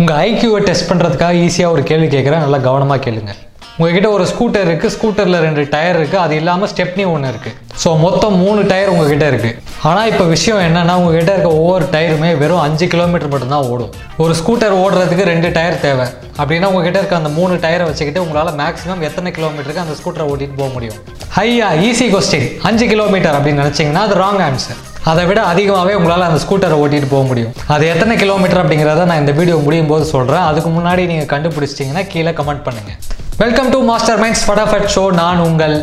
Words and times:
உங்கள் 0.00 0.18
ஐக்யூவை 0.28 0.58
டெஸ்ட் 0.64 0.88
பண்ணுறதுக்காக 0.88 1.36
ஈஸியாக 1.44 1.74
ஒரு 1.74 1.82
கேள்வி 1.90 2.08
கேட்குறேன் 2.14 2.42
நல்லா 2.44 2.58
கவனமாக 2.66 2.98
கேளுங்க. 3.04 3.32
உங்ககிட்ட 3.78 4.08
ஒரு 4.16 4.24
ஸ்கூட்டர் 4.30 4.66
இருக்குது 4.70 4.92
ஸ்கூட்டரில் 4.94 5.38
ரெண்டு 5.44 5.62
டயர் 5.74 5.98
இருக்குது 6.00 6.20
அது 6.24 6.34
இல்லாமல் 6.40 6.70
ஸ்டெப்னி 6.72 7.04
ஒன்று 7.12 7.30
இருக்குது 7.32 7.54
ஸோ 7.82 7.90
மொத்தம் 8.02 8.34
மூணு 8.42 8.60
டயர் 8.70 8.92
உங்ககிட்ட 8.94 9.26
இருக்குது 9.32 9.54
ஆனால் 9.88 10.08
இப்போ 10.10 10.24
விஷயம் 10.34 10.60
என்னென்னா 10.66 10.94
உங்ககிட்ட 11.00 11.30
இருக்க 11.34 11.50
ஒவ்வொரு 11.60 11.86
டயருமே 11.94 12.30
வெறும் 12.42 12.62
அஞ்சு 12.66 12.86
கிலோமீட்டர் 12.94 13.32
மட்டும்தான் 13.34 13.68
ஓடும். 13.72 13.92
ஒரு 14.24 14.34
ஸ்கூட்டர் 14.40 14.74
ஓடுறதுக்கு 14.82 15.26
ரெண்டு 15.32 15.50
டயர் 15.56 15.78
தேவை. 15.86 16.06
அப்படின்னா 16.40 16.70
உங்ககிட்ட 16.72 17.00
இருக்க 17.02 17.16
அந்த 17.20 17.32
மூணு 17.38 17.56
டயரை 17.64 17.86
வச்சுக்கிட்டு 17.90 18.24
உங்களால் 18.26 18.52
மேக்ஸிமம் 18.62 19.04
எத்தனை 19.08 19.32
கிலோமீட்டருக்கு 19.38 19.84
அந்த 19.84 19.96
ஸ்கூட்டரை 20.00 20.26
ஓட்டிகிட்டு 20.32 20.60
போக 20.62 20.70
முடியும்? 20.76 20.98
ஹையா 21.38 21.70
ஈஸி 21.88 22.08
கொஸ்டின் 22.16 22.48
அஞ்சு 22.70 22.88
கிலோமீட்டர் 22.92 23.38
அப்படின்னு 23.38 23.64
நினச்சிங்கன்னா 23.64 24.04
அது 24.08 24.16
ராங் 24.24 24.42
ஆன்சர் 24.48 24.80
அதை 25.10 25.24
விட 25.26 25.40
அதிகமாகவே 25.50 25.92
உங்களால் 25.98 26.26
அந்த 26.28 26.38
ஸ்கூட்டரை 26.44 26.76
ஓட்டிட்டு 26.82 27.08
போக 27.12 27.24
முடியும். 27.28 27.52
அது 27.74 27.84
எத்தனை 27.92 28.14
கிலோமீட்டர் 28.22 28.60
அப்படிங்கிறத 28.62 29.04
நான் 29.10 29.22
இந்த 29.24 29.32
வீடியோ 29.38 29.56
முடியும் 29.66 29.90
போது 29.92 30.04
சொல்கிறேன் 30.14 30.46
அதுக்கு 30.48 30.70
முன்னாடி 30.70 31.02
நீங்கள் 31.12 31.30
கண்டுபிடிச்சிட்டிங்கன்னா 31.34 32.04
கீழே 32.12 32.32
கமெண்ட் 32.40 32.64
பண்ணுங்கள் 32.66 32.98
welcome 33.42 33.70
to 33.74 33.78
master 33.90 34.20
minds 34.22 34.44
Fatafat 34.48 34.90
show 34.94 35.04
நான் 35.22 35.44
உங்கள் 35.48 35.76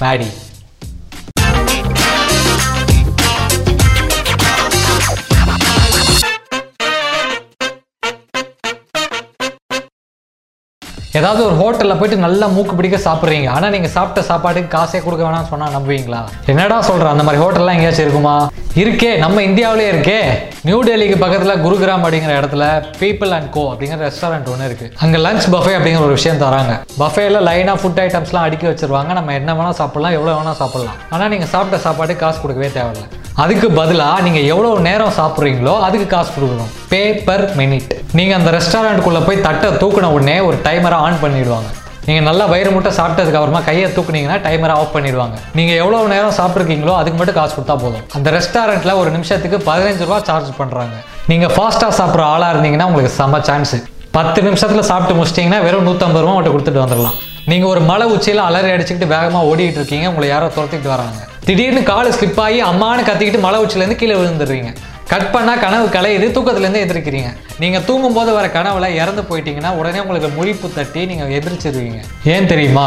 மேடி 0.00 0.28
ஏதாவது 11.18 11.40
ஒரு 11.46 11.56
ஹோட்டலில் 11.60 11.98
போயிட்டு 12.00 12.18
நல்லா 12.24 12.46
மூக்கு 12.52 12.74
பிடிக்க 12.76 12.98
சாப்பிட்றீங்க. 13.06 13.48
ஆனால் 13.56 13.72
நீங்கள் 13.74 13.92
சாப்பிட்ட 13.96 14.20
சாப்பாட்டுக்கு 14.28 14.70
காசே 14.74 14.98
கொடுக்க 15.06 15.22
வேணாம்னு 15.26 15.50
சொன்னால் 15.50 15.74
நம்புவீங்களா? 15.76 16.20
என்னடா 16.52 16.76
சொல்கிற 16.88 17.08
அந்த 17.14 17.24
மாதிரி 17.26 17.40
ஹோட்டல்லாம் 17.42 17.76
எங்கேயாச்சும் 17.76 18.06
இருக்குமா? 18.06 18.36
இருக்கே 18.82 19.10
நம்ம 19.24 19.42
இந்தியாவிலே 19.48 19.86
இருக்கே. 19.92 20.18
நியூ 20.68 20.78
டெல்லிக்கு 20.88 21.16
பக்கத்தில் 21.24 21.62
குருகிராம் 21.64 22.04
அப்படிங்கிற 22.04 22.32
இடத்துல 22.40 22.64
பீப்புள் 23.02 23.34
அண்ட் 23.38 23.50
கோ 23.56 23.64
அப்படிங்கிற 23.72 24.00
ரெஸ்டாரண்ட் 24.08 24.50
ஒன்று 24.52 24.68
இருக்குது 24.70 24.92
அங்கே 25.04 25.20
லஞ்ச் 25.26 25.48
பஃபே 25.54 25.74
அப்படிங்கிற 25.78 26.04
ஒரு 26.08 26.16
விஷயம் 26.18 26.42
தராங்க. 26.44 26.74
பஃபேல 27.02 27.42
லைனாக 27.48 27.78
ஃபுட் 27.82 28.02
ஐட்டம்ஸ்லாம் 28.06 28.46
அடுக்கி 28.48 28.68
வச்சிருவாங்க. 28.70 29.12
நம்ம 29.18 29.34
என்ன 29.40 29.56
வேணால் 29.58 29.80
சாப்பிடலாம் 29.82 30.16
எவ்வளோ 30.18 30.36
வேணால் 30.38 30.60
சாப்பிடலாம். 30.62 30.96
ஆனால் 31.16 31.32
நீங்கள் 31.34 31.52
சாப்பிட்ட 31.56 31.80
சாப்பாட்டுக்கு 31.88 32.24
காசு 32.24 32.40
கொடுக்கவே 32.44 32.70
தேவையில்லை. 32.78 33.08
அதுக்கு 33.42 33.68
பதிலாக 33.78 34.22
நீங்கள் 34.24 34.46
எவ்வளோ 34.52 34.70
நேரம் 34.86 35.14
சாப்பிட்றீங்களோ 35.18 35.74
அதுக்கு 35.84 36.06
காசு 36.14 36.30
கொடுக்கணும். 36.34 36.72
பே 36.90 37.00
பர் 37.26 37.44
மினிட் 37.60 37.92
நீங்கள் 38.18 38.38
அந்த 38.38 38.50
ரெஸ்டாரண்ட்டுக்குள்ளே 38.56 39.22
போய் 39.28 39.44
தட்டை 39.46 39.68
தூக்கின 39.82 40.10
உடனே 40.16 40.34
ஒரு 40.48 40.56
டைமரை 40.66 40.98
ஆன் 41.04 41.16
பண்ணிடுவாங்க. 41.22 41.70
நீங்கள் 42.06 42.26
நல்லா 42.28 42.44
வயிறு 42.52 42.70
முட்டை 42.74 42.92
சாப்பிட்டதுக்கு 42.98 43.38
அப்புறமா 43.40 43.62
கையை 43.68 43.88
தூக்குனீங்கன்னா 43.96 44.38
டைமரை 44.46 44.74
ஆஃப் 44.80 44.94
பண்ணிடுவாங்க. 44.96 45.36
நீங்கள் 45.58 45.80
எவ்வளோ 45.82 46.02
நேரம் 46.14 46.36
சாப்பிட்ருக்கீங்களோ 46.40 46.94
அதுக்கு 47.00 47.18
மட்டும் 47.20 47.38
காசு 47.40 47.52
கொடுத்தா 47.56 47.76
போதும். 47.84 48.04
அந்த 48.18 48.30
ரெஸ்டாரண்ட்டில் 48.36 48.98
ஒரு 49.00 49.10
நிமிஷத்துக்கு 49.16 49.60
பதினஞ்சு 49.70 50.04
ரூபா 50.08 50.20
சார்ஜ் 50.30 50.52
பண்ணுறாங்க 50.60 50.96
நீங்கள் 51.32 51.52
ஃபாஸ்ட்டாக 51.56 51.92
சாப்பிட்ற 52.00 52.24
ஆளாக 52.34 52.52
இருந்தீங்கன்னா 52.54 52.88
உங்களுக்கு 52.92 53.16
செம்ம 53.20 53.44
சான்ஸு 53.50 53.80
பத்து 54.18 54.40
நிமிஷத்தில் 54.48 54.88
சாப்பிட்டு 54.92 55.16
முடிச்சிட்டிங்கன்னா 55.18 55.60
வெறும் 55.66 55.86
நூற்றம்பது 55.88 56.24
ரூபா 56.24 56.34
மட்டும் 56.38 56.56
கொடுத்துட்டு 56.56 56.84
வந்துடலாம். 56.84 57.18
நீங்கள் 57.50 57.70
ஒரு 57.70 57.80
மலை 57.88 58.06
உச்சியில் 58.14 58.40
அலறி 58.48 58.70
அடிச்சுக்கிட்டு 58.72 59.12
வேகமாக 59.12 59.48
ஓடிக்கிட்டு 59.50 59.80
இருக்கீங்க 59.80 60.08
உங்களை 60.10 60.26
யாரோ 60.28 60.48
துரத்திட்டு 60.56 60.88
வராங்க. 60.92 61.20
திடீர்னு 61.46 61.80
கால் 61.90 62.10
ஸ்லிப் 62.16 62.40
ஆகி 62.44 62.58
அம்மானு 62.68 63.02
கத்திக்கிட்டு 63.08 63.40
மலை 63.46 63.58
உச்சிலேருந்து 63.64 63.96
கீழே 64.02 64.16
விழுந்துடுறீங்க. 64.18 64.70
கட் 65.12 65.32
பண்ணால் 65.32 65.62
கனவு 65.64 65.86
கலையுது 65.96 66.26
தூக்கத்துலேருந்து 66.36 66.84
எதிர்க்கிறீங்க 66.84 67.30
நீங்கள் 67.62 67.84
தூங்கும்போது 67.88 68.30
வர 68.36 68.46
கனவுல 68.58 68.88
இறந்து 69.00 69.24
போயிட்டீங்கன்னா 69.30 69.72
உடனே 69.80 70.02
உங்களுக்கு 70.04 70.30
முழிப்பு 70.38 70.68
தட்டி 70.78 71.02
நீங்கள் 71.10 71.34
எதிர்ச்சிருவீங்க 71.38 72.00
ஏன் 72.34 72.48
தெரியுமா? 72.52 72.86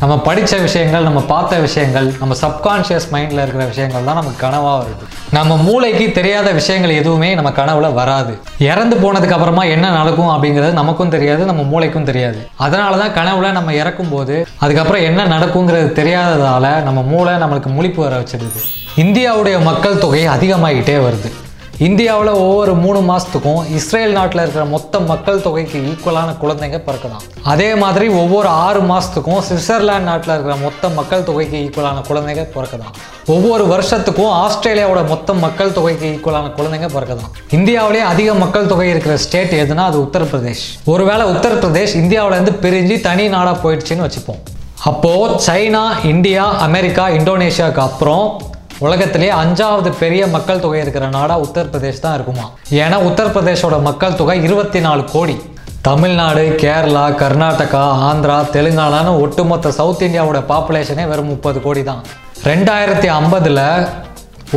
நம்ம 0.00 0.18
படித்த 0.18 0.56
விஷயங்கள் 0.56 1.02
நம்ம 1.02 1.20
பார்த்த 1.20 1.58
விஷயங்கள் 1.58 2.14
நம்ம 2.18 2.34
சப்கான்ஷியஸ் 2.42 3.06
மைண்டில் 3.12 3.42
இருக்கிற 3.42 3.64
விஷயங்கள் 3.64 4.04
தான் 4.04 4.14
நமக்கு 4.14 4.46
கனவாக 4.46 4.78
வருது. 4.80 5.04
நம்ம 5.30 5.56
மூளைக்கு 5.56 6.12
தெரியாத 6.12 6.50
விஷயங்கள் 6.50 6.90
எதுவுமே 6.90 7.34
நம்ம 7.34 7.50
கனவுல 7.50 7.92
வராது. 7.94 8.38
இறந்து 8.58 8.96
போனதுக்கு 8.96 9.36
அப்புறமா 9.36 9.64
என்ன 9.64 9.90
நடக்கும் 9.90 10.28
அப்படிங்கிறது 10.28 10.72
நமக்கும் 10.72 11.08
தெரியாது 11.08 11.44
நம்ம 11.44 11.62
மூளைக்கும் 11.62 12.08
தெரியாது. 12.10 12.48
அதனால 12.56 12.96
தான் 12.96 13.16
கனவுல 13.20 13.52
நம்ம 13.52 13.74
இறக்கும் 13.74 14.08
போது 14.08 14.46
அதுக்கப்புறம் 14.58 15.02
என்ன 15.02 15.26
நடக்குங்கிறது 15.26 15.90
தெரியாததால 16.00 16.82
நம்ம 16.82 17.02
மூளை 17.02 17.34
நம்மளுக்கு 17.34 17.72
முழிப்பு 17.78 18.02
வர 18.06 18.20
வச்சிருது. 18.20 18.62
இந்தியாவுடைய 18.96 19.62
மக்கள் 19.62 19.98
தொகை 19.98 20.28
அதிகமாகிட்டே 20.28 20.98
வருது. 21.06 21.30
இந்தியாவில் 21.78 22.28
ஒவ்வொரு 22.28 22.74
மூணு 22.74 23.00
மாதத்துக்கும் 23.00 23.62
இஸ்ரேல் 23.68 24.12
நாட்டில் 24.12 24.40
இருக்கிற 24.40 24.64
மொத்த 24.64 25.00
மக்கள் 25.00 25.40
தொகைக்கு 25.40 25.78
ஈக்குவலான 25.78 26.34
குழந்தைங்க 26.42 26.78
பிறக்கலாம் 26.86 27.24
அதே 27.42 27.74
மாதிரி 27.74 28.08
ஒவ்வொரு 28.08 28.48
ஆறு 28.48 28.80
மாதத்துக்கும் 28.80 29.40
சுவிட்சர்லாந்து 29.48 30.08
நாட்டில் 30.10 30.32
இருக்கிற 30.32 30.56
மொத்த 30.56 30.88
மக்கள் 30.88 31.22
தொகைக்கு 31.22 31.56
ஈக்குவலான 31.56 32.04
குழந்தைங்க 32.08 32.44
பிறக்கலாம் 32.54 32.94
ஒவ்வொரு 33.26 33.66
வருஷத்துக்கும் 33.66 34.32
ஆஸ்திரேலியாவோட 34.44 35.08
மொத்த 35.08 35.34
மக்கள் 35.34 35.72
தொகைக்கு 35.72 36.06
ஈக்குவலான 36.14 36.52
குழந்தைங்க 36.58 36.90
பிறக்கலாம் 36.96 37.34
இந்தியாவிலேயே 37.50 38.04
அதிக 38.04 38.34
மக்கள் 38.34 38.66
தொகை 38.66 38.88
இருக்கிற 38.88 39.16
ஸ்டேட் 39.16 39.54
எதுனா 39.54 39.84
அது 39.90 40.00
உத்தரப்பிரதேஷ். 40.02 40.64
ஒருவேளை 40.84 41.26
உத்தரப்பிரதேஷ் 41.26 42.00
இந்தியாவிலேருந்து 42.04 42.54
பிரிஞ்சு 42.62 43.00
தனி 43.00 43.28
நாடாக 43.28 43.56
போயிடுச்சுன்னு 43.64 44.08
வச்சுப்போம். 44.08 44.42
அப்போது 44.84 45.34
சைனா 45.46 46.06
இந்தியா 46.06 46.56
அமெரிக்கா 46.58 47.08
இந்தோனேஷியாவுக்கு 47.08 47.86
அப்புறம் 47.90 48.42
உலகத்திலேயே 48.80 49.32
அஞ்சாவது 49.42 49.90
பெரிய 50.00 50.26
மக்கள் 50.26 50.62
தொகை 50.64 50.80
இருக்கிற 50.80 51.08
நாடாக 51.08 51.44
உத்தரப்பிரதேஷ் 51.46 52.00
தான் 52.04 52.14
இருக்குமா? 52.14 52.46
ஏன்னா 52.82 52.96
உத்தரப்பிரதேஷோட 53.08 53.82
மக்கள் 53.82 54.16
தொகை 54.20 54.42
இருபத்தி 54.42 54.80
நாலு 54.80 55.04
கோடி. 55.12 55.36
தமிழ்நாடு 55.82 56.42
கேரளா 56.62 57.04
கர்நாடகா 57.22 57.82
ஆந்திரா 58.08 58.36
தெலுங்கானான்னு 58.54 59.12
ஒட்டுமொத்த 59.24 59.72
சவுத் 59.78 60.02
இந்தியாவோட 60.06 60.40
பாப்புலேஷனே 60.52 61.06
வெறும் 61.10 61.26
முப்பது 61.26 61.60
கோடி 61.66 61.82
தான். 61.90 62.02
ரெண்டாயிரத்தி 62.50 63.08
ஐம்பதில் 63.18 63.64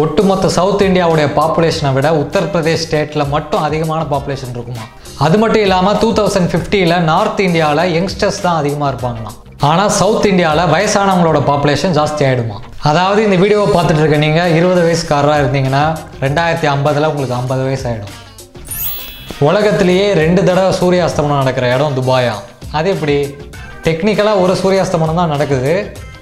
ஒட்டுமொத்த 0.03 0.49
சவுத் 0.57 0.85
இந்தியாவுடைய 0.87 1.27
பாப்புலேஷனை 1.39 1.93
விட 1.93 2.07
உத்தரப்பிரதேஷ் 2.23 2.85
ஸ்டேட்டில் 2.85 3.29
மட்டும் 3.35 3.61
அதிகமான 3.67 4.01
பாப்புலேஷன் 4.13 4.55
இருக்குமா? 4.55 4.85
அது 5.25 5.37
மட்டும் 5.37 5.61
இல்லாமல் 5.61 5.97
டூ 6.01 6.09
தௌசண்ட் 6.19 6.49
ஃபிஃப்டியில் 6.53 7.03
நார்த் 7.11 7.39
இந்தியாவில் 7.39 7.93
யங்ஸ்டர்ஸ் 7.97 8.41
தான் 8.41 8.59
அதிகமாக 8.61 8.91
இருப்பாங்களாம். 8.93 9.37
ஆனால் 9.69 9.89
சவுத் 9.89 10.25
இந்தியாவில் 10.25 10.71
வயசானவங்களோட 10.75 11.39
பாப்புலேஷன் 11.51 11.95
ஜாஸ்தி 11.99 12.23
ஆகிடுமா 12.29 12.57
அதாவது 12.85 13.19
இந்த 13.25 13.37
வீடியோவை 13.41 13.67
பார்த்துட்டு 13.75 14.01
இருக்க 14.01 14.17
நீங்கள் 14.23 14.51
இருபது 14.57 14.81
வயசுக்காரராக 14.85 15.41
இருந்தீங்கன்னா 15.41 15.83
ரெண்டாயிரத்தி 16.23 16.67
ஐம்பதில் 16.73 17.07
உங்களுக்கு 17.11 17.35
ஐம்பது 17.39 17.61
வயசு 17.67 17.85
ஆகிடும் 17.89 18.13
உலகத்திலேயே 19.47 20.05
ரெண்டு 20.21 20.41
தடவை 20.49 20.71
சூரிய 20.79 21.01
அஸ்தமனம் 21.07 21.41
நடக்கிற 21.41 21.65
இடம் 21.75 21.95
துபாயா. 21.99 22.35
அது 22.77 22.87
எப்படி? 22.95 23.17
டெக்னிக்கலாக 23.85 24.43
ஒரு 24.43 24.53
சூரிய 24.61 24.83
அஸ்தமனம் 24.85 25.19
தான் 25.21 25.33
நடக்குது. 25.35 25.73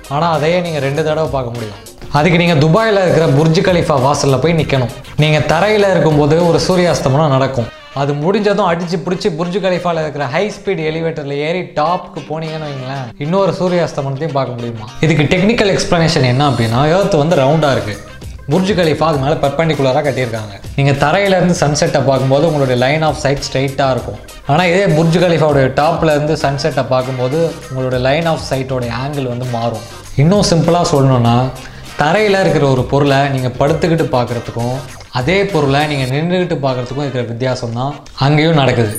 ஆனால் 0.10 0.34
அதையே 0.38 0.58
நீங்கள் 0.66 0.86
ரெண்டு 0.88 1.02
தடவை 1.08 1.30
பார்க்க 1.36 1.56
முடியும். 1.56 1.80
அதுக்கு 2.18 2.38
நீங்கள் 2.42 2.62
துபாயில் 2.66 3.02
இருக்கிற 3.04 3.28
புர்ஜ் 3.38 3.62
கலிஃபா 3.68 3.96
வாசலில் 4.08 4.42
போய் 4.44 4.60
நிற்கணும் 4.60 4.94
நீங்கள் 5.24 5.48
தரையில் 5.54 5.92
இருக்கும்போது 5.94 6.38
ஒரு 6.50 6.60
சூரிய 6.68 6.94
அஸ்தமனம் 6.96 7.34
நடக்கும். 7.36 7.68
அது 8.02 8.12
முடிஞ்சதும் 8.24 8.70
அடிச்சு 8.70 8.98
பிடிச்சி 9.04 9.28
புர்ஜு 9.38 9.60
கலிஃபாவில் 9.66 10.02
இருக்கிற 10.04 10.26
ஹை 10.34 10.42
ஸ்பீட் 10.56 10.82
எலிவேட்டரில் 10.90 11.36
ஏறி 11.46 11.62
டாப்க்கு 11.78 12.20
போனீங்கன்னு 12.30 12.68
வைங்களேன் 12.70 13.06
இன்னொரு 13.24 13.52
சூரிய 13.60 13.86
அஸ்தமனத்தையும் 13.88 14.36
பார்க்க 14.38 14.56
முடியுமா? 14.58 14.88
இதுக்கு 15.06 15.24
டெக்னிக்கல் 15.34 15.72
எக்ஸ்ப்ளனேஷன் 15.76 16.28
என்ன 16.32 16.44
அப்படின்னா 16.50 16.82
ஏர்த் 16.96 17.16
வந்து 17.22 17.36
ரவுண்டாக 17.42 17.76
இருக்குது 17.78 18.02
புர்ஜ் 18.54 18.72
கலிஃபா 18.80 19.06
அது 19.12 19.20
மேலே 19.22 19.36
பெர்பெண்டிகுலராக 19.44 20.04
கட்டியிருக்காங்க. 20.08 20.56
நீங்கள் 20.78 20.98
தரையிலேருந்து 21.04 21.56
சன்செட்டை 21.62 22.02
பார்க்கும்போது 22.10 22.46
உங்களுடைய 22.50 22.78
லைன் 22.84 23.06
ஆஃப் 23.10 23.22
சைட் 23.24 23.46
ஸ்ட்ரைட்டாக 23.48 23.94
இருக்கும். 23.96 24.20
ஆனால் 24.52 24.68
இதே 24.72 24.84
புர்ஜு 24.98 25.22
கலிஃபாவுடைய 25.24 25.70
டாப்லேருந்து 25.80 26.36
சன்செட்டை 26.44 26.86
பார்க்கும்போது 26.92 27.40
உங்களுடைய 27.70 28.02
லைன் 28.08 28.28
ஆஃப் 28.34 28.46
சைட்டோடைய 28.52 28.92
ஆங்கிள் 29.04 29.32
வந்து 29.34 29.48
மாறும். 29.56 29.88
இன்னும் 30.24 30.46
சிம்பிளாக 30.52 30.92
சொல்லணும்னா 30.94 31.38
தரையில் 32.04 32.42
இருக்கிற 32.44 32.66
ஒரு 32.76 32.86
பொருளை 32.94 33.22
நீங்கள் 33.36 33.58
படுத்துக்கிட்டு 33.62 34.08
பார்க்குறதுக்கும் 34.18 34.78
அதே 35.20 35.36
பொருளை 35.52 35.82
நீங்கள் 35.92 36.12
நின்றுக்கிட்டு 36.14 36.56
பார்க்குறதுக்கும் 36.64 37.04
இருக்கிற 37.04 37.24
வித்தியாசம் 37.32 37.76
தான் 37.80 37.94
அங்கேயும் 38.26 38.60
நடக்குது. 38.62 38.94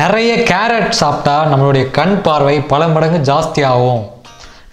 நிறைய 0.00 0.30
கேரட் 0.50 0.90
சாப்பிட்டா 1.00 1.36
நம்மளுடைய 1.52 1.84
கண் 1.98 2.16
பார்வை 2.26 2.56
பல 2.72 2.88
மடங்கு 2.94 3.18
ஜாஸ்தி 3.30 3.62
ஆகும் 3.72 4.02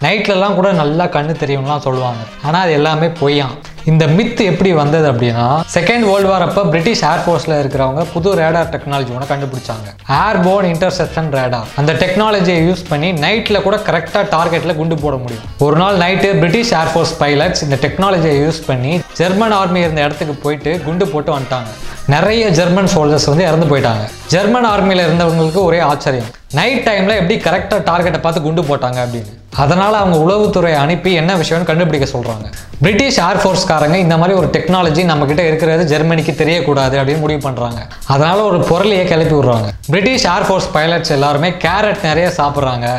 நைட்லலாம் 0.06 0.58
கூட 0.58 0.70
நல்லா 0.82 1.06
கண்ணு 1.16 1.34
தெரியும்லாம் 1.44 1.86
சொல்லுவாங்க. 1.86 2.24
ஆனால் 2.46 2.64
அது 2.66 2.74
எல்லாமே 2.80 3.08
பொய்யான் 3.22 3.56
இந்த 3.92 4.04
மித்து 4.18 4.44
எப்படி 4.52 4.70
வந்தது 4.80 5.06
அப்படின்னா 5.12 5.48
செகண்ட் 5.74 6.06
வேர்ல்டு 6.10 6.30
வார் 6.30 6.44
அப்போ 6.46 6.62
பிரிட்டிஷ் 6.72 7.04
ஏர்ஃபோர்ஸில் 7.10 7.54
இருக்கிறவங்க 7.62 8.04
புது 8.14 8.30
ரேடார் 8.40 8.72
டெக்னாலஜி 8.76 9.12
ஒன்று 9.16 9.28
கண்டுபிடிச்சாங்க. 9.32 9.88
ஏர்போர்ன் 10.22 10.68
இன்டர்செப்ஷன் 10.72 11.30
ரேடார் 11.38 11.68
அந்த 11.82 11.94
டெக்னாலஜியை 12.04 12.58
யூஸ் 12.70 12.84
பண்ணி 12.90 13.10
நைட்டில் 13.26 13.62
கூட 13.68 13.78
கரெக்டாக 13.90 14.24
டார்கெட்டில் 14.36 14.78
குண்டு 14.80 14.98
போட 15.04 15.16
முடியும். 15.24 15.46
ஒரு 15.68 15.78
நாள் 15.82 16.00
நைட்டு 16.04 16.32
பிரிட்டிஷ் 16.42 16.74
ஏர்ஃபோர்ஸ் 16.82 17.14
பைலட்ஸ் 17.22 17.64
இந்த 17.68 17.80
டெக்னாலஜியை 17.86 18.40
யூஸ் 18.46 18.62
பண்ணி 18.70 18.96
ஜெர்மன் 19.22 19.56
ஆர்மி 19.60 19.80
இருந்த 19.86 20.02
இடத்துக்கு 20.08 20.36
போயிட்டு 20.48 20.74
குண்டு 20.88 21.08
போட்டு 21.14 21.32
வந்துட்டாங்க. 21.38 21.72
நிறைய 22.16 22.50
ஜெர்மன் 22.58 22.92
சோல்ஜர்ஸ் 22.96 23.30
வந்து 23.32 23.48
இறந்து 23.50 23.70
போயிட்டாங்க. 23.70 24.04
ஜெர்மன் 24.34 24.70
ஆர்மியில் 24.74 25.06
இருந்தவங்களுக்கு 25.08 25.62
ஒரே 25.70 25.80
ஆச்சரியம். 25.92 26.30
நைட் 26.60 26.86
டைமில் 26.90 27.20
எப்படி 27.22 27.38
கரெக்டாக 27.48 27.82
டார்கெட்டை 27.92 28.22
பார்த்து 28.26 28.48
குண்டு 28.50 28.62
போட்டாங்க 28.70 29.00
அப்படின்னு. 29.06 29.34
அதனால் 29.64 29.96
அவங்க 30.00 30.18
உளவுத்துறையை 30.24 30.78
அனுப்பி 30.84 31.12
என்ன 31.20 31.32
விஷயம்னு 31.42 31.68
கண்டுபிடிக்க 31.70 32.06
சொல்கிறாங்க 32.14 32.48
பிரிட்டிஷ் 32.84 33.20
ஏர்ஃபோர்ஸ்காரங்க 33.28 33.98
இந்த 34.06 34.16
மாதிரி 34.22 34.34
ஒரு 34.40 34.48
டெக்னாலஜி 34.56 35.04
நம்மக்கிட்ட 35.12 35.44
இருக்கிறது 35.50 35.84
ஜெர்மனிக்கு 35.92 36.34
தெரியக்கூடாது 36.42 36.96
அப்படின்னு 37.02 37.24
முடிவு 37.26 37.42
பண்ணுறாங்க 37.48 37.80
அதனால் 38.14 38.48
ஒரு 38.50 38.60
பொருளையே 38.72 39.06
கிளப்பி 39.12 39.36
விடுறாங்க. 39.38 39.70
பிரிட்டிஷ் 39.94 40.28
ஏர்ஃபோர்ஸ் 40.34 40.70
பைலட்ஸ் 40.76 41.14
எல்லாருமே 41.18 41.52
கேரட் 41.66 42.04
நிறைய 42.10 42.28
சாப்பிட்றாங்க. 42.40 42.90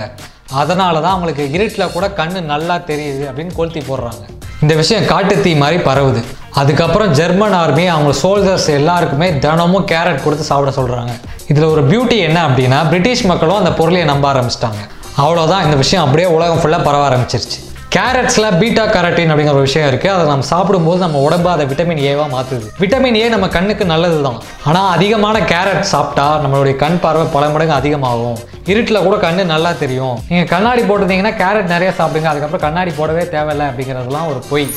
அதனால 0.63 0.95
தான் 1.05 1.15
அவங்களுக்கு 1.15 1.45
இருட்டில் 1.57 1.93
கூட 1.97 2.09
கண்ணு 2.19 2.41
நல்லா 2.53 2.75
தெரியுது 2.91 3.25
அப்படின்னு 3.29 3.55
கொளுத்தி 3.59 3.83
போடுறாங்க. 3.91 4.25
இந்த 4.65 4.75
விஷயம் 4.83 5.09
காட்டுத்தீ 5.13 5.53
மாதிரி 5.63 5.79
பரவுது. 5.91 6.21
அதுக்கப்புறம் 6.61 7.11
ஜெர்மன் 7.21 7.57
ஆர்மி 7.63 7.87
அவங்க 7.95 8.13
சோல்ஜர்ஸ் 8.25 8.69
எல்லாருக்குமே 8.81 9.31
தினமும் 9.45 9.89
கேரட் 9.93 10.25
கொடுத்து 10.27 10.51
சாப்பிட 10.51 10.71
சொல்கிறாங்க 10.81 11.15
இதில் 11.53 11.73
ஒரு 11.73 11.83
பியூட்டி 11.91 12.19
என்ன 12.29 12.39
அப்படின்னா 12.49 12.79
பிரிட்டிஷ் 12.93 13.27
மக்களும் 13.31 13.61
அந்த 13.63 13.73
பொருளையை 13.81 14.07
நம்ப 14.13 14.27
ஆரம்பிச்சிட்டாங்க. 14.33 14.83
அவ்வளோதான் 15.23 15.65
இந்த 15.67 15.77
விஷயம் 15.83 16.05
அப்படியே 16.05 16.27
உலகம் 16.37 16.59
ஃபுல்லாக 16.63 16.87
பரவ 16.87 17.03
ஆரம்பிச்சிருச்சு. 17.09 17.59
கேரட்ஸில் 17.95 18.57
பீட்டா 18.61 18.83
கரட்டின் 18.95 19.31
அப்படிங்கிற 19.33 19.55
ஒரு 19.59 19.67
விஷயம் 19.67 19.89
இருக்குது 19.91 20.13
அதை 20.15 20.25
நம்ம 20.31 20.47
சாப்பிடும்போது 20.51 20.99
நம்ம 21.05 21.21
உடம்பு 21.27 21.49
அதை 21.53 21.65
விட்டமின் 21.71 22.03
ஏவாக 22.11 22.27
மாற்றுது 22.35 22.67
விட்டமின் 22.83 23.17
ஏ 23.21 23.27
நம்ம 23.35 23.47
கண்ணுக்கு 23.55 23.85
நல்லது 23.93 24.19
தான். 24.27 24.39
ஆனால் 24.69 24.89
அதிகமான 24.97 25.37
கேரட் 25.53 25.89
சாப்பிட்டா 25.93 26.27
நம்மளுடைய 26.43 26.75
கண் 26.83 26.99
பார்வை 27.05 27.25
பல 27.37 27.47
மடங்கு 27.55 27.75
அதிகமாகும். 27.79 28.37
இருட்டில் 28.73 29.05
கூட 29.07 29.17
கண்ணு 29.25 29.45
நல்லா 29.55 29.73
தெரியும். 29.83 30.17
நீங்கள் 30.31 30.51
கண்ணாடி 30.55 30.85
போட்டிருந்தீங்கன்னா 30.91 31.35
கேரட் 31.43 31.73
நிறைய 31.75 31.93
சாப்பிடுங்க. 32.01 32.31
அதுக்கப்புறம் 32.33 32.67
கண்ணாடி 32.67 32.93
போடவே 33.01 33.25
தேவையில்லை 33.37 33.67
அப்படிங்கிறதுலாம் 33.71 34.31
ஒரு 34.35 34.43
பொய். 34.53 34.69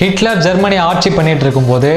ஹிட்லர் 0.00 0.40
ஜெர்மனி 0.46 0.76
ஆட்சி 0.88 1.10
பண்ணிட்டு 1.18 1.44
இருக்கும்போது 1.46 1.90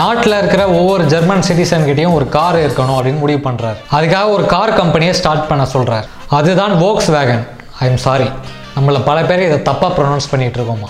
நாட்டில் 0.00 0.38
இருக்கிற 0.40 0.62
ஒவ்வொரு 0.80 1.04
ஜெர்மன் 1.12 1.48
சிட்டிசன்கிட்டையும் 1.48 2.18
ஒரு 2.18 2.28
கார் 2.36 2.58
இருக்கணும் 2.66 2.96
அப்படின்னு 2.98 3.22
முடிவு 3.24 3.42
பண்ணுறாரு 3.48 3.78
அதுக்காக 3.96 4.36
ஒரு 4.36 4.46
கார் 4.54 4.78
கம்பெனியை 4.82 5.14
ஸ்டார்ட் 5.20 5.50
பண்ண 5.50 5.64
சொல்கிறார் 5.74 6.06
அதுதான் 6.36 6.72
Woakes 6.82 7.10
wagon 7.14 7.44
I 7.82 7.84
am 7.88 8.00
sorry 8.04 8.26
நம்மளை 8.74 8.98
பல 9.06 9.18
பேர் 9.28 9.42
இதை 9.46 9.58
தப்பாக 9.68 9.90
ப்ரொனவுன்ஸ் 9.98 10.28
பண்ணிகிட்டு 10.32 10.58
இருக்கோமா 10.60 10.88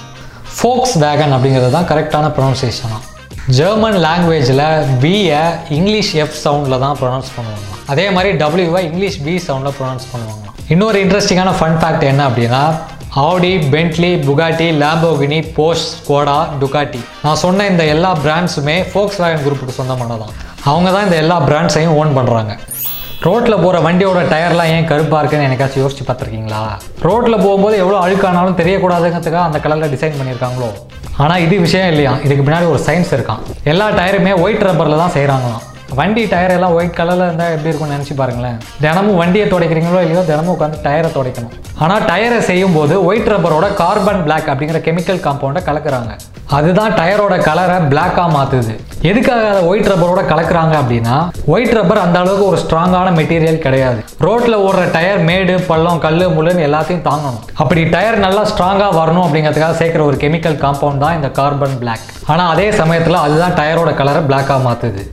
ஃபோக்ஸ் 0.56 0.94
வேகன் 1.02 1.32
அப்படிங்கிறது 1.34 1.70
தான் 1.76 1.86
கரெக்டான 1.90 2.30
ப்ரொனவுன்சியேஷனா 2.36 2.98
ஜெர்மன் 3.58 3.98
லாங்குவேஜில் 4.06 4.62
பியை 5.02 5.42
இங்கிலீஷ் 5.76 6.10
எஃப் 6.22 6.34
சவுண்டில் 6.44 6.80
தான் 6.84 6.96
ப்ரொனவுன்ஸ் 7.00 7.30
பண்ணுவாங்க. 7.36 7.68
அதே 7.92 8.06
மாதிரி 8.10 8.30
டபிள்யூவை 8.42 8.80
இங்கிலீஷ் 8.88 9.18
பி 9.26 9.34
சவுண்டில் 9.46 9.76
ப்ரொனவுன்ஸ் 9.78 10.08
பண்ணுவாங்க. 10.12 10.46
இன்னொரு 10.74 10.98
இன்ட்ரெஸ்டிங்கான 11.04 11.52
ஃபன் 11.58 11.78
ஃபேக்ட் 11.82 12.04
என்ன 12.10 12.22
அப்படின்னா 12.28 12.62
Audi 13.28 13.52
Bentley 13.74 14.10
Bugatti 14.26 14.66
Lamborghini 14.82 15.38
Porsche 15.58 15.86
Skoda 16.08 16.38
Ducati 16.62 17.00
நான் 17.22 17.40
சொன்ன 17.44 17.66
இந்த 17.66 17.84
எல்லா 17.94 18.10
பிராண்ட்ஸுமே 18.24 18.76
ஃபோக்ஸ் 18.90 19.20
வேகன் 19.22 19.44
குரூப்புக்கு 19.46 19.78
சொந்தமானதான். 19.80 20.34
அவங்க 20.64 20.90
தான் 20.96 21.04
இந்த 21.04 21.16
எல்லா 21.24 21.38
பிராண்ட்ஸையும் 21.48 21.96
ஓன் 22.00 22.16
பண்ணுறாங்க 22.18 22.52
ரோட்டில் 23.26 23.60
போகிற 23.62 23.76
வண்டியோட 23.84 24.18
டயர்லாம் 24.32 24.68
ஏன் 24.74 24.86
கருப்பாக 24.90 25.20
இருக்குன்னு 25.20 25.46
எனக்காச்சும் 25.46 25.82
யோசிச்சு 25.82 26.04
பார்த்துருக்கீங்களா? 26.08 26.60
ரோட்டில் 27.06 27.42
போகும்போது 27.44 27.76
எவ்வளோ 27.82 27.96
அழுக்கானாலும் 28.02 28.58
தெரியக்கூடாதுங்கிறதுக்காக 28.60 29.46
அந்த 29.48 29.58
கலரில் 29.64 29.92
டிசைன் 29.94 30.18
பண்ணியிருக்காங்களோ? 30.18 30.68
ஆனால் 31.22 31.42
இது 31.46 31.56
விஷயம் 31.64 31.88
இல்லையா? 31.92 32.12
இதுக்கு 32.26 32.44
பின்னாடி 32.46 32.66
ஒரு 32.74 32.80
சயின்ஸ் 32.86 33.10
இருக்கான் 33.16 33.40
எல்லா 33.72 33.86
டயருமே 33.98 34.34
ஒயிட் 34.44 34.64
ரப்பரில் 34.68 35.02
தான் 35.02 35.14
செய்கிறாங்களாம் 35.16 35.64
வண்டி 35.98 36.22
டயர் 36.32 36.54
எல்லாம் 36.56 36.74
ஒயிட் 36.76 36.96
கலரில் 36.98 37.26
இருந்தால் 37.26 37.52
எப்படி 37.54 37.70
இருக்கும்னு 37.70 37.96
நினச்சி 37.96 38.14
பாருங்களேன். 38.20 38.58
தினமும் 38.84 39.18
வண்டியை 39.20 39.46
துடைக்கிறீங்களோ 39.52 40.00
இல்லையோ 40.06 40.22
தினமும் 40.30 40.54
உட்காந்து 40.56 40.78
டயரை 40.86 41.10
துடைக்கணும். 41.16 41.54
ஆனால் 41.84 42.04
டயரை 42.10 42.40
செய்யும் 42.50 42.76
போது 42.78 42.96
ஒயிட் 43.08 43.30
ரப்பரோட 43.32 43.68
கார்பன் 43.80 44.22
பிளாக் 44.26 44.50
அப்படிங்கிற 44.52 44.80
கெமிக்கல் 44.88 45.24
காம்பவுண்டை 45.26 45.62
கலக்குறாங்க. 45.68 46.12
அதுதான் 46.58 46.94
டயரோட 47.00 47.36
கலரை 47.48 47.78
பிளாக்காக 47.92 48.28
மாற்றுது 48.36 48.76
எதுக்காக 49.10 49.42
அதை 49.50 49.60
ஒயிட் 49.70 49.88
ரப்பரோட 49.92 50.22
கலக்குறாங்க 50.30 50.74
அப்படின்னா 50.80 51.16
ஒயிட் 51.54 51.74
ரப்பர் 51.78 52.02
அந்த 52.04 52.18
அளவுக்கு 52.22 52.46
ஒரு 52.50 52.58
ஸ்ட்ராங்கான 52.62 53.12
மெட்டீரியல் 53.18 53.62
கிடையாது. 53.66 54.00
ரோட்டில் 54.26 54.56
ஓடுற 54.66 54.84
டயர் 54.96 55.22
மேடு 55.28 55.54
பள்ளம் 55.70 56.02
கல் 56.04 56.24
முள்ளுன்னு 56.36 56.66
எல்லாத்தையும் 56.68 57.06
தாங்கணும். 57.08 57.42
அப்படி 57.62 57.82
டயர் 57.94 58.18
நல்லா 58.26 58.44
ஸ்ட்ராங்காக 58.52 58.98
வரணும் 59.00 59.24
அப்படிங்கிறதுக்காக 59.26 59.76
சேர்க்குற 59.80 60.04
ஒரு 60.10 60.18
கெமிக்கல் 60.24 60.60
காம்பவுண்ட் 60.64 61.02
தான் 61.04 61.16
இந்த 61.20 61.30
கார்பன் 61.40 61.78
பிளாக் 61.82 62.06
ஆனால் 62.34 62.52
அதே 62.54 62.68
சமயத்தில் 62.80 63.22
அதுதான் 63.24 63.56
டயரோட 63.60 63.92
கலரை 64.00 64.22
பிளாக்காக 64.28 64.60
மாற்றுது 64.68 65.04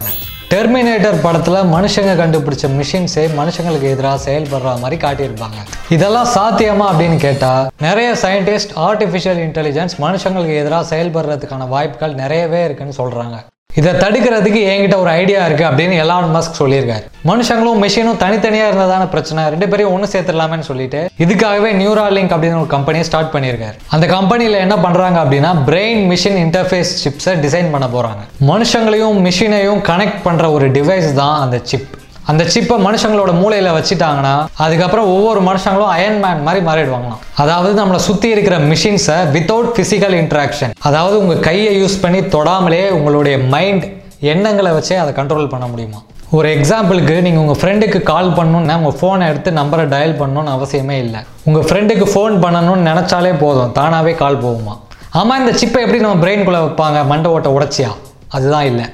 டெர்மினேட்டர் 0.54 1.18
படத்தில் 1.24 1.70
மனுஷங்க 1.76 2.12
கண்டுபிடிச்ச 2.20 2.66
மிஷின்ஸே 2.80 3.24
மனுஷங்களுக்கு 3.40 3.88
எதிராக 3.94 4.20
செயல்படுற 4.26 4.74
மாதிரி 4.84 4.98
காட்டியிருப்பாங்க. 5.06 5.58
இதெல்லாம் 5.96 6.30
சாத்தியமா 6.36 6.86
அப்படின்னு 6.92 7.18
கேட்டால் 7.26 7.68
நிறைய 7.88 8.10
சயின்டிஸ்ட் 8.24 8.76
ஆர்டிஃபிஷியல் 8.90 9.42
இன்டெலிஜென்ஸ் 9.48 9.96
மனுஷங்களுக்கு 10.06 10.56
எதிராக 10.62 10.96
செயல்படுறதுக்கான 10.96 11.68
வாய்ப்புகள் 11.76 12.16
நிறையவே 12.24 12.64
இருக்குன்னு 12.66 12.98
சொல்கிறாங்க 13.02 13.38
இதை 13.80 13.92
தடுக்கிறதுக்கு 14.02 14.60
என்கிட்ட 14.74 14.98
ஒரு 15.04 15.12
ஐடியா 15.22 15.40
இருக்குது 15.48 15.68
அப்படின்னு 15.70 15.96
எலான் 16.04 16.30
மஸ்க் 16.36 16.60
சொல்லியிருக்காரு. 16.60 17.04
மனுஷங்களும் 17.30 17.82
மிஷினும் 17.84 18.20
தனித்தனியாக 18.24 18.70
இருந்ததான 18.72 19.04
பிரச்சனை. 19.14 19.44
ரெண்டு 19.54 19.68
பேரையும் 19.72 19.94
ஒன்று 19.96 20.12
சேர்த்துடலாமேன்னு 20.14 20.68
சொல்லிட்டு 20.70 21.00
இதுக்காகவே 21.24 21.72
நியூராலிங்க் 21.82 22.34
அப்படின்னு 22.36 22.62
ஒரு 22.62 22.72
கம்பெனியை 22.76 23.06
ஸ்டார்ட் 23.10 23.34
பண்ணியிருக்காரு. 23.36 23.76
அந்த 23.96 24.08
கம்பெனியில் 24.16 24.64
என்ன 24.66 24.78
பண்ணுறாங்க 24.86 25.20
அப்படின்னா 25.24 25.52
பிரெயின் 25.70 26.02
மிஷின் 26.14 26.40
இன்டர்ஃபேஸ் 26.46 26.94
சிப்ஸை 27.04 27.36
டிசைன் 27.46 27.72
பண்ண 27.76 27.88
போகிறாங்க 27.96 28.24
மனுஷங்களையும் 28.52 29.20
மிஷினையும் 29.28 29.84
கனெக்ட் 29.92 30.24
பண்ணுற 30.28 30.52
ஒரு 30.58 30.68
டிவைஸ் 30.80 31.12
தான் 31.22 31.38
அந்த 31.46 31.60
சிப் 31.72 31.94
அந்த 32.32 32.44
சிப்பை 32.54 32.76
மனுஷங்களோட 32.86 33.32
மூளையில 33.42 33.72
வச்சுட்டாங்கன்னா 33.78 34.34
அதுக்கப்புறம் 34.64 35.08
ஒவ்வொரு 35.16 35.42
மனுஷங்களும் 35.50 35.92
அயன் 35.96 36.20
மேன் 36.24 36.42
மாதிரி 36.48 36.62
மாறிடுவாங்களாம். 36.70 37.22
அதாவது 37.44 37.74
நம்மளை 37.82 38.00
சுற்றி 38.08 38.30
இருக்கிற 38.36 38.58
மிஷின்ஸை 38.72 39.18
வித்தவுட் 39.36 39.70
ஃபிசிக்கல் 39.76 40.16
இன்ட்ராக்ஷன் 40.22 40.74
அதாவது 40.90 41.16
உங்கள் 41.22 41.44
கையை 41.50 41.74
யூஸ் 41.82 42.02
பண்ணி 42.04 42.22
தொடாமலே 42.36 42.84
உங்களுடைய 42.98 43.38
மைண்ட் 43.54 43.86
எண்ணங்களை 44.34 44.72
வச்சே 44.78 44.98
அதை 45.04 45.14
கண்ட்ரோல் 45.22 45.52
பண்ண 45.54 45.68
முடியுமா? 45.74 46.02
ஒரு 46.38 46.48
எக்ஸாம்பிளுக்கு 46.58 47.16
நீங்கள் 47.26 47.44
உங்கள் 47.44 47.60
ஃப்ரெண்டுக்கு 47.62 48.00
கால் 48.12 48.32
பண்ணணுன்னா 48.38 48.76
உங்கள் 48.82 48.98
ஃபோனை 49.00 49.28
எடுத்து 49.32 49.52
நம்பரை 49.60 49.86
டயல் 49.94 50.18
பண்ணணும்னு 50.22 50.54
அவசியமே 50.56 50.98
இல்லை. 51.06 51.22
உங்கள் 51.48 51.68
ஃப்ரெண்டுக்கு 51.68 52.06
ஃபோன் 52.14 52.36
பண்ணணும்னு 52.46 52.90
நினச்சாலே 52.92 53.34
போதும் 53.44 53.72
தானாகவே 53.80 54.14
கால் 54.24 54.44
போகுமா? 54.46 54.74
ஆமாம் 55.20 55.40
இந்த 55.42 55.52
சிப்பை 55.60 55.82
எப்படி 55.86 56.00
நம்ம 56.06 56.20
பிரெயின்குள்ளே 56.26 56.62
வைப்பாங்க? 56.66 57.00
மண்டை 57.14 57.32
ஓட்ட 57.36 57.50
உடச்சியா? 57.58 57.92
அதுதான் 58.38 58.66
இல்லை. 58.72 58.86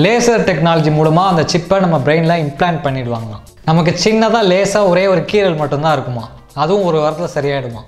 லேசர் 0.00 0.44
டெக்னாலஜி 0.48 0.90
மூலமாக 0.98 1.30
அந்த 1.30 1.42
சிப்பை 1.52 1.78
நம்ம 1.80 1.96
பிரெயினில் 2.04 2.40
இம்ப்ளான்ட் 2.42 2.80
பண்ணிடுவாங்களாம். 2.84 3.42
நமக்கு 3.64 3.92
சின்னதாக 4.04 4.48
லேசாக 4.50 4.90
ஒரே 4.92 5.02
ஒரு 5.06 5.22
கீரல் 5.30 5.58
மட்டும்தான் 5.58 5.92
இருக்குமா? 5.92 6.22
அதுவும் 6.54 6.86
ஒரு 6.90 6.98
வாரத்தில் 7.02 7.34
சரியாயிடுமா? 7.34 7.82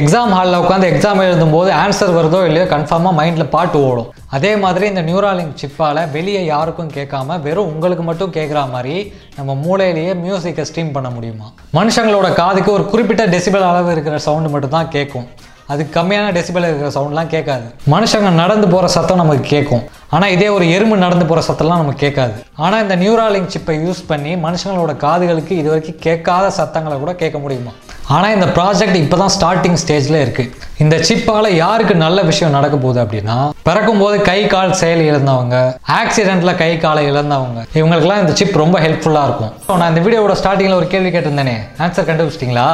எக்ஸாம் 0.00 0.32
ஹாலில் 0.36 0.58
உட்காந்து 0.62 0.88
எக்ஸாம் 0.92 1.22
எழுதும்போது 1.26 1.70
ஆன்சர் 1.82 2.12
வருதோ 2.16 2.40
இல்லையோ 2.48 2.64
கன்ஃபார்மாக 2.74 3.14
மைண்டில் 3.20 3.52
பாட்டு 3.54 3.78
ஓடும். 3.88 4.10
அதே 4.36 4.52
மாதிரி 4.64 4.84
இந்த 4.92 5.02
நியூராலிங் 5.02 5.54
சிப்பால் 5.62 6.02
வெளியே 6.16 6.44
யாருக்கும் 6.44 6.92
கேட்காம 6.98 7.38
வெறும் 7.46 7.70
உங்களுக்கு 7.74 8.06
மட்டும் 8.10 8.34
கேட்குற 8.38 8.68
மாதிரி 8.74 8.96
நம்ம 9.36 9.56
மூளையிலேயே 9.64 10.14
மியூசிக்கை 10.26 10.66
ஸ்ட்ரீம் 10.70 10.94
பண்ண 10.98 11.10
முடியுமா? 11.10 11.48
மனுஷங்களோட 11.78 12.30
காதுக்கு 12.42 12.72
ஒரு 12.72 12.86
குறிப்பிட்ட 12.94 13.26
டெசிபல் 13.36 13.70
அளவு 13.70 13.92
இருக்கிற 13.92 14.18
சவுண்டு 14.28 14.48
மட்டும் 14.56 14.76
தான் 14.78 14.92
கேட்கும். 14.98 15.28
அது 15.72 15.82
கம்மியான 15.96 16.32
டெசிபிள் 16.36 16.66
இருக்கிற 16.68 16.90
சவுண்ட்லாம் 16.96 17.30
கேட்காது. 17.34 17.66
மனுஷங்க 17.94 18.30
நடந்து 18.42 18.66
போகிற 18.72 18.88
சத்தம் 18.96 19.22
நமக்கு 19.22 19.44
கேட்கும். 19.54 19.84
ஆனால் 20.14 20.32
இதே 20.34 20.48
ஒரு 20.56 20.64
எறும்பு 20.74 20.96
நடந்து 21.04 21.26
போகிற 21.30 21.42
சத்தம்லாம் 21.46 21.82
நமக்கு 21.82 22.04
கேட்காது. 22.06 22.36
ஆனால் 22.64 22.82
இந்த 22.84 22.96
நியூராலிங் 23.02 23.48
சிப்பை 23.54 23.76
யூஸ் 23.84 24.02
பண்ணி 24.10 24.34
மனுஷங்களோட 24.46 24.92
காதுகளுக்கு 25.04 25.54
இது 25.60 25.68
வரைக்கும் 25.72 26.02
கேட்காத 26.06 26.46
சத்தங்களை 26.58 26.96
கூட 27.04 27.14
கேட்க 27.22 27.38
முடியுமா? 27.44 27.72
ஆனால் 28.14 28.34
இந்த 28.36 28.46
ப்ராஜெக்ட் 28.56 28.98
இப்போ 29.02 29.16
தான் 29.20 29.32
ஸ்டார்டிங் 29.34 29.78
ஸ்டேஜில் 29.82 30.18
இருக்குது 30.22 30.50
இந்த 30.84 30.96
சிப்பால் 31.08 31.48
யாருக்கு 31.62 31.94
நல்ல 32.02 32.18
விஷயம் 32.30 32.56
நடக்க 32.56 32.76
போகுது 32.82 33.00
அப்படின்னா 33.04 33.36
பிறக்கும் 33.68 34.02
போது 34.02 34.16
கை 34.30 34.40
கால் 34.54 34.74
செயல் 34.80 35.02
இழந்தவங்க 35.10 35.56
ஆக்சிடெண்ட்டில் 36.00 36.58
கை 36.62 36.72
காலை 36.84 37.04
இழந்தவங்க 37.12 37.62
இவங்களுக்குலாம் 37.78 38.22
இந்த 38.24 38.34
சிப் 38.40 38.60
ரொம்ப 38.64 38.78
ஹெல்ப்ஃபுல்லாக 38.84 39.28
இருக்கும். 39.28 39.54
நான் 39.80 39.92
இந்த 39.94 40.02
வீடியோவோட 40.06 40.36
ஸ்டார்டிங்கில் 40.42 40.80
ஒரு 40.80 40.88
கேள்வி 40.94 41.12
கேட்டிருந்தேனே. 41.16 41.56
ஆன்சர் 41.84 42.08
கண்டுபிடிச்சிட்டிங்களா? 42.10 42.68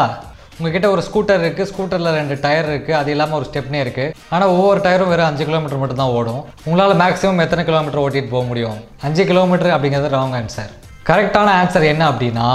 உங்ககிட்ட 0.60 0.88
ஒரு 0.90 1.02
ஸ்கூட்டர் 1.06 1.44
இருக்குது 1.44 1.68
ஸ்கூட்டரில் 1.68 2.16
ரெண்டு 2.16 2.34
டயர் 2.42 2.68
இருக்குது 2.70 2.98
அது 2.98 3.10
இல்லாமல் 3.10 3.38
ஒரு 3.38 3.48
ஸ்டெப்னே 3.48 3.80
இருக்குது 3.84 4.12
ஆனால் 4.30 4.52
ஒவ்வொரு 4.54 4.80
டயரும் 4.80 5.12
வெறும் 5.12 5.28
அஞ்சு 5.28 5.44
கிலோமீட்டர் 5.44 5.80
மட்டும் 5.82 6.02
தான் 6.02 6.14
ஓடும். 6.16 6.42
உங்களால் 6.66 7.00
மேக்ஸிமம் 7.00 7.44
எத்தனை 7.44 7.64
கிலோமீட்டர் 7.64 8.02
ஓட்டிட்டு 8.02 8.34
போக 8.34 8.44
முடியும்? 8.46 8.76
அஞ்சு 9.06 9.24
கிலோமீட்டர் 9.24 9.74
அப்படிங்கிறது 9.76 10.14
ராங் 10.16 10.36
ஆன்சர் 10.38 10.70
கரெக்டான 11.06 11.48
ஆன்சர் 11.60 11.84
என்ன 11.90 12.02
அப்படின்னா 12.10 12.48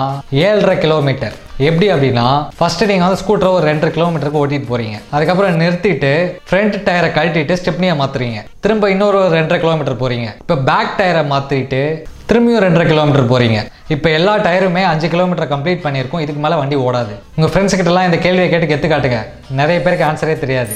ஏழரை 0.43 0.75
கிலோமீட்டர் 0.77 1.35
எப்படி 1.67 1.87
அப்படின்னா 1.93 2.25
ஃபஸ்ட்டு 2.57 2.87
நீங்கள் 2.89 3.05
வந்து 3.05 3.21
ஸ்கூட்டரை 3.21 3.51
ஒரு 3.55 3.65
ரெண்டரை 3.69 3.91
கிலோமீட்டருக்கு 3.91 4.41
ஓட்டிட்டு 4.41 4.69
போகிறீங்க 4.69 4.97
அதுக்கப்புறம் 5.11 5.61
நிறுத்திட்டு 5.61 6.11
ஃப்ரண்ட் 6.47 6.77
டயரை 6.87 7.09
கழட்டிட்டு 7.17 7.57
ஸ்டெப்னியை 7.61 7.95
மாற்றுறீங்க 8.01 8.41
திரும்ப 8.61 8.89
இன்னொரு 8.93 9.21
ரெண்டரை 9.35 9.59
கிலோமீட்டர் 9.63 10.01
போகிறீங்க 10.01 10.27
இப்போ 10.41 10.57
பேக் 10.69 10.97
டயரை 10.99 11.23
மாற்றிட்டு 11.33 11.81
திரும்பியும் 12.29 12.63
ரெண்டரை 12.65 12.85
கிலோமீட்டர் 12.91 13.31
போறீங்க. 13.31 13.57
இப்போ 13.93 14.07
எல்லா 14.17 14.33
டயருமே 14.45 14.83
அஞ்சு 14.91 15.07
கிலோமீட்டர் 15.13 15.49
கம்ப்ளீட் 15.51 15.83
பண்ணியிருக்கோம். 15.85 16.23
இதுக்கு 16.25 16.41
மேலே 16.45 16.55
வண்டி 16.61 16.75
ஓடாது. 16.75 17.13
உங்கள் 17.35 17.51
ஃப்ரெண்ட்ஸ் 17.53 17.77
கிட்டலாம் 17.79 18.07
இந்த 18.09 18.17
கேள்வியை 18.25 18.47
கேட்டு 18.53 18.69
கெத்து 18.71 18.91
காட்டுங்க. 18.91 19.19
நிறைய 19.61 19.79
பேருக்கு 19.85 20.07
ஆன்சரே 20.09 20.39
தெரியாது. 20.43 20.75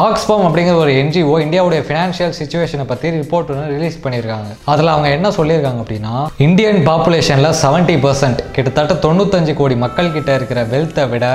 ஆக்ஸ்பாம் 0.00 0.42
அப்படிங்கிற 0.46 0.74
ஒரு 0.74 0.92
என்ஜிஓ 1.02 1.34
இந்தியாவுடைய 1.44 1.80
ஃபினான்ஷியல் 1.86 2.34
சுச்சுவேஷனை 2.38 2.84
பற்றி 2.90 3.08
ரிப்போர்ட் 3.10 3.50
ஒன்று 3.52 3.70
ரிலீஸ் 3.74 3.96
பண்ணியிருக்காங்க. 4.04 4.48
அதில் 4.72 4.90
அவங்க 4.94 5.08
என்ன 5.08 5.28
சொல்லியிருக்காங்க 5.36 5.80
அப்படின்னா 5.84 6.12
இந்தியன் 6.46 6.80
பாப்புலேஷனில் 6.88 7.56
செவன்ட்டி 7.62 7.96
பர்சன்ட் 8.04 8.40
கிட்டத்தட்ட 8.56 8.96
தொண்ணூத்தஞ்சு 9.06 9.54
கோடி 9.60 9.76
மக்கள் 9.84 10.12
கிட்ட 10.12 10.34
இருக்கிற 10.34 10.62
வெல்த்தை 10.74 11.06
விட 11.08 11.26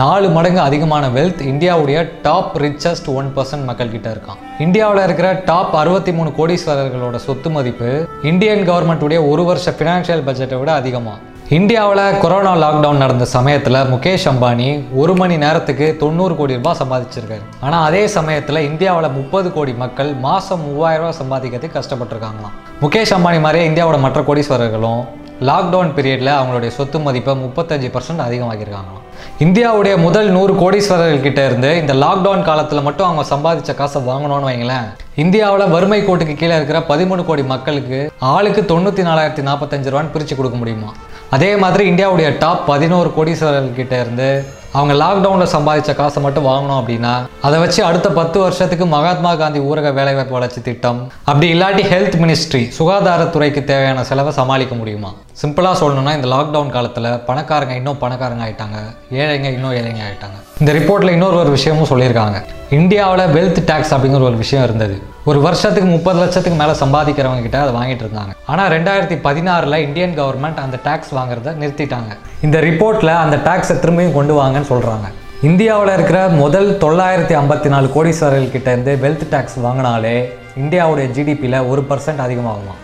நாலு 0.00 0.28
மடங்கு 0.28 0.60
அதிகமான 0.60 1.08
வெல்த் 1.18 1.44
இந்தியாவுடைய 1.52 2.00
டாப் 2.26 2.58
ரிச்சஸ்ட் 2.64 3.10
ஒன் 3.14 3.30
பர்சன்ட் 3.36 3.68
மக்கள் 3.70 3.94
கிட்ட 3.94 4.08
இருக்கான் 4.16 4.42
இந்தியாவில் 4.66 5.04
இருக்கிற 5.04 5.30
டாப் 5.44 5.74
அறுபத்தி 5.76 6.12
மூணு 6.12 6.32
கோடீஸ்வரர்களோட 6.40 7.18
சொத்து 7.28 7.50
மதிப்பு 7.50 7.90
இந்தியன் 8.32 8.68
கவர்மெண்ட்டுடைய 8.70 9.20
ஒரு 9.28 9.44
வருஷ 9.44 9.74
ஃபினான்ஷியல் 9.78 10.26
பட்ஜெட்டை 10.28 10.58
விட 10.58 10.72
அதிகமாக 10.72 11.18
இந்தியாவில் 11.56 12.16
கொரோனா 12.22 12.50
லாக்டவுன் 12.62 13.00
நடந்த 13.02 13.24
சமயத்தில் 13.32 13.78
முகேஷ் 13.92 14.26
அம்பானி 14.30 14.66
ஒரு 15.00 15.14
மணி 15.20 15.36
நேரத்துக்கு 15.44 15.86
தொண்ணூறு 16.02 16.34
கோடி 16.40 16.52
ரூபாய் 16.58 16.76
சம்பாதிச்சிருக்காரு. 16.80 17.44
ஆனால் 17.64 17.86
அதே 17.88 18.02
சமயத்தில் 18.16 18.60
இந்தியாவில் 18.68 19.08
முப்பது 19.16 19.48
கோடி 19.56 19.72
மக்கள் 19.80 20.10
மாதம் 20.26 20.62
மூவாயிரம் 20.66 21.02
ரூபாய் 21.04 21.18
சம்பாதிக்கிறதுக்கு 21.20 21.78
கஷ்டப்பட்டிருக்காங்களாம். 21.78 22.54
முகேஷ் 22.82 23.14
அம்பானி 23.16 23.40
மாதிரியே 23.46 23.64
இந்தியாவோட 23.70 23.98
மற்ற 24.04 24.22
கோடீஸ்வரர்களும் 24.28 25.02
லாக்டவுன் 25.48 25.92
பீரியடில் 25.98 26.32
அவங்களுடைய 26.38 26.70
சொத்து 26.78 27.00
மதிப்பை 27.08 27.34
முப்பத்தஞ்சு 27.42 27.90
பர்சன்ட் 27.96 28.24
அதிகமாக்கியிருக்காங்களாம். 28.28 29.04
இந்தியாவுடைய 29.46 29.96
முதல் 30.06 30.30
நூறு 30.36 30.54
கோடீஸ்வரர்கள் 30.62 31.44
இருந்து 31.48 31.72
இந்த 31.82 31.92
லாக்டவுன் 32.04 32.48
காலத்தில் 32.48 32.86
மட்டும் 32.88 33.08
அவங்க 33.10 33.26
சம்பாதிச்ச 33.34 33.78
காசை 33.82 34.06
வாங்கணும்னு 34.08 34.50
வைங்களேன். 34.52 34.88
இந்தியாவில் 35.24 35.72
வறுமை 35.76 36.02
கோட்டுக்கு 36.06 36.40
கீழே 36.42 36.54
இருக்கிற 36.58 36.80
பதிமூணு 36.94 37.24
கோடி 37.30 37.42
மக்களுக்கு 37.54 38.00
ஆளுக்கு 38.34 38.62
தொண்ணூற்றி 38.72 39.04
நாலாயிரத்தி 39.10 39.44
நாற்பத்தஞ்சு 39.50 39.90
ரூபான்னு 39.92 40.14
பிரித்து 40.16 40.36
கொடுக்க 40.36 40.58
முடியுமா? 40.62 40.92
அதே 41.30 41.56
மாதிரி 41.56 41.90
இந்தியாவுடைய 41.90 42.38
டாப் 42.38 42.66
பதினோரு 42.66 43.12
கோடீஸ்வரர்கிட்ட 43.18 43.92
இருந்து 43.92 44.44
அவங்க 44.72 45.04
லாக்டவுனில் 45.04 45.54
சம்பாதிச்ச 45.56 45.94
காசை 45.94 46.22
மட்டும் 46.22 46.46
வாங்கணும் 46.46 46.80
அப்படின்னா 46.80 47.26
அதை 47.42 47.60
வச்சு 47.60 47.84
அடுத்த 47.84 48.08
பத்து 48.08 48.40
வருஷத்துக்கு 48.40 48.86
மகாத்மா 48.86 49.34
காந்தி 49.34 49.58
ஊரக 49.58 49.92
வேலைவாய்ப்பு 49.92 50.32
வளர்ச்சி 50.32 50.62
திட்டம் 50.62 51.12
அப்படி 51.24 51.52
இல்லாட்டி 51.52 51.84
ஹெல்த் 51.92 52.16
மினிஸ்ட்ரி 52.22 52.70
சுகாதாரத்துறைக்கு 52.78 53.64
தேவையான 53.64 54.04
செலவை 54.04 54.32
சமாளிக்க 54.32 54.74
முடியுமா? 54.74 55.14
சிம்பிளாக 55.42 55.76
சொல்லணும்னா 55.80 56.14
இந்த 56.14 56.28
லாக்டவுன் 56.28 56.70
காலத்தில் 56.70 57.04
பணக்காரங்க 57.04 57.74
இன்னும் 57.74 57.98
பணக்காரங்க 58.00 58.44
ஆயிட்டாங்க. 58.46 58.78
ஏழைங்க 59.12 59.44
இன்னும் 59.44 59.72
ஏழைங்க 59.72 60.02
ஆயிட்டாங்க. 60.08 60.38
இந்த 60.60 60.72
ரிப்போர்ட்டில் 60.72 61.10
இன்னொரு 61.10 61.36
ஒரு 61.36 61.50
விஷயமும் 61.50 61.88
சொல்லியிருக்காங்க. 61.88 62.44
இந்தியாவில் 62.70 63.24
வெல்த் 63.24 63.70
டேக்ஸ் 63.70 63.90
அப்படிங்கிற 63.90 64.22
ஒரு 64.22 64.36
விஷயம் 64.36 64.64
இருந்தது. 64.64 65.02
ஒரு 65.28 65.40
வருஷத்துக்கு 65.40 65.88
முப்பது 65.88 66.18
லட்சத்துக்கு 66.18 66.58
மேலே 66.58 66.74
சம்பாதிக்கிறவங்க 66.82 67.42
கிட்ட 67.46 67.58
அதை 67.62 67.72
வாங்கிட்டு 67.78 68.04
இருந்தாங்க. 68.04 68.32
ஆனால் 68.46 68.70
ரெண்டாயிரத்தி 68.74 69.16
பதினாறில் 69.26 69.76
இந்தியன் 69.86 70.14
கவர்மெண்ட் 70.18 70.60
அந்த 70.64 70.76
டேக்ஸ் 70.86 71.10
வாங்குறத 71.16 71.52
நிறுத்திட்டாங்க. 71.62 72.12
இந்த 72.46 72.58
ரிப்போர்ட்டில் 72.60 73.12
அந்த 73.24 73.36
டேக்ஸை 73.48 73.76
திரும்பியும் 73.82 74.16
கொண்டு 74.18 74.34
வாங்கன்னு 74.40 74.70
சொல்கிறாங்க 74.70 75.08
இந்தியாவில் 75.48 75.92
இருக்கிற 75.92 76.28
முதல் 76.28 76.70
தொள்ளாயிரத்தி 76.84 77.34
ஐம்பத்தி 77.40 77.68
நாலு 77.74 77.90
கோடீஸ்வரர்கள் 77.96 78.54
கிட்டேருந்து 78.54 78.94
வெல்த் 79.04 79.26
டேக்ஸ் 79.34 79.58
வாங்கினாலே 79.66 80.16
இந்தியாவுடைய 80.62 81.08
ஜிடிபியில் 81.18 81.58
ஒரு 81.68 81.84
பர்சன்ட் 81.90 82.24
அதிகமாகுமா 82.26 82.76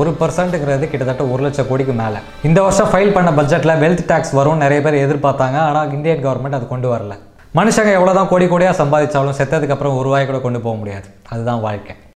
ஒரு 0.00 0.10
பர்சன்ட்டுங்கிறது 0.20 0.84
கிட்டத்தட்ட 0.92 1.24
ஒரு 1.32 1.42
லட்சம் 1.42 1.68
கோடிக்கு 1.68 1.92
மேலே. 1.92 2.18
இந்த 2.42 2.62
வருஷம் 2.62 2.90
ஃபைல் 2.92 3.12
பண்ண 3.16 3.30
பட்ஜெட்டில் 3.42 3.80
வெல்த் 3.82 4.06
டேக்ஸ் 4.12 4.34
வரும் 4.38 4.62
நிறைய 4.64 4.82
பேர் 4.82 5.02
எதிர்பார்த்தாங்க. 5.04 5.58
ஆனால் 5.68 5.92
இந்தியன் 5.92 6.24
கவர்மெண்ட் 6.26 6.58
அது 6.58 6.68
கொண்டு 6.68 6.88
வரல. 6.94 7.14
மனுஷங்க 7.56 7.90
எவ்வளோ 7.92 8.12
தான் 8.12 8.28
கோடி 8.28 8.44
கோடியாக 8.44 8.74
சம்பாதிச்சாலும் 8.82 9.38
செத்ததுக்கு 9.38 9.74
அப்புறம் 9.74 9.94
ஒரு 9.94 10.02
ரூபாய் 10.02 10.26
கூட 10.26 10.38
கொண்டு 10.38 10.60
போக 10.60 10.76
முடியாது. 10.76 11.08
அதுதான் 11.28 11.60
வாழ்க்கை. 11.60 11.94